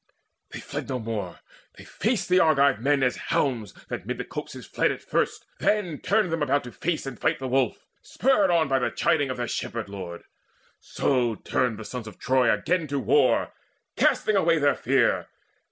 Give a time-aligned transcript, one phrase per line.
[0.49, 1.41] They fled no more,
[1.77, 6.01] they faced the Argive men, As hounds, that mid the copses fled at first, Turn
[6.31, 9.89] them about to face and fight the wolf, Spurred by the chiding of their shepherd
[9.89, 10.23] lord;
[10.79, 13.53] So turned the sons of Troy again to war,
[13.95, 15.27] Casting away their fear.